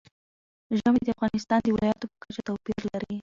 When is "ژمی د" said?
0.77-1.09